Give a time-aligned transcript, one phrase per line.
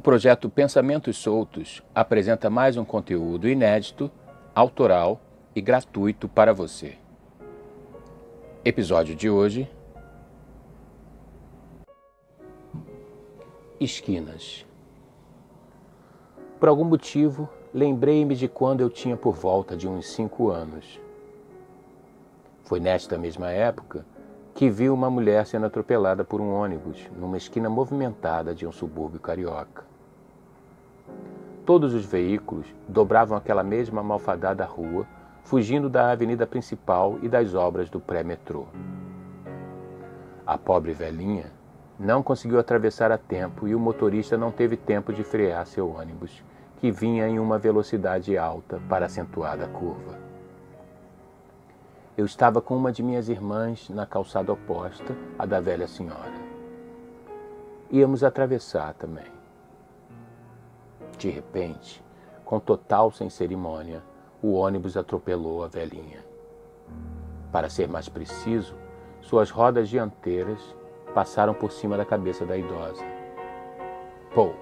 [0.00, 4.10] O projeto Pensamentos Soltos apresenta mais um conteúdo inédito,
[4.54, 5.20] autoral
[5.54, 6.96] e gratuito para você.
[8.64, 9.70] Episódio de hoje:
[13.78, 14.64] Esquinas.
[16.58, 20.98] Por algum motivo, lembrei-me de quando eu tinha por volta de uns cinco anos.
[22.64, 24.06] Foi nesta mesma época
[24.54, 29.20] que vi uma mulher sendo atropelada por um ônibus numa esquina movimentada de um subúrbio
[29.20, 29.89] carioca.
[31.70, 35.06] Todos os veículos dobravam aquela mesma malfadada rua,
[35.44, 38.66] fugindo da avenida principal e das obras do pré-metrô.
[40.44, 41.52] A pobre velhinha
[41.96, 46.42] não conseguiu atravessar a tempo e o motorista não teve tempo de frear seu ônibus,
[46.80, 50.18] que vinha em uma velocidade alta para acentuada curva.
[52.18, 56.34] Eu estava com uma de minhas irmãs na calçada oposta à da velha senhora.
[57.92, 59.39] Íamos atravessar também.
[61.20, 62.02] De repente,
[62.44, 64.02] com total sem cerimônia,
[64.42, 66.24] o ônibus atropelou a velhinha.
[67.52, 68.74] Para ser mais preciso,
[69.20, 70.74] suas rodas dianteiras
[71.14, 73.04] passaram por cima da cabeça da idosa.
[74.34, 74.52] Pô!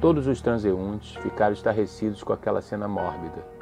[0.00, 3.60] Todos os transeuntes ficaram estarrecidos com aquela cena mórbida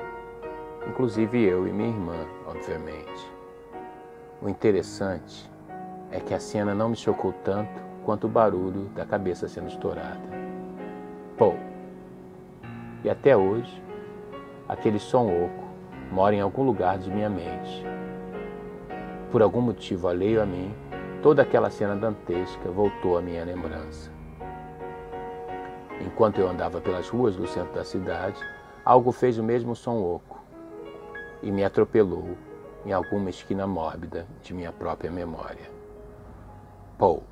[0.88, 3.30] inclusive eu e minha irmã, obviamente.
[4.40, 5.50] O interessante
[6.10, 10.47] é que a cena não me chocou tanto quanto o barulho da cabeça sendo estourada.
[11.38, 11.54] Pô!
[13.04, 13.80] E até hoje,
[14.68, 15.64] aquele som oco
[16.10, 17.84] mora em algum lugar de minha mente.
[19.30, 20.74] Por algum motivo alheio a mim,
[21.22, 24.10] toda aquela cena dantesca voltou à minha lembrança.
[26.00, 28.40] Enquanto eu andava pelas ruas do centro da cidade,
[28.84, 30.42] algo fez o mesmo som oco
[31.40, 32.36] e me atropelou
[32.84, 35.70] em alguma esquina mórbida de minha própria memória.
[36.98, 37.27] Paul.